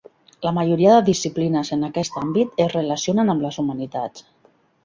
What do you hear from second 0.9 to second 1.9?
de disciplines en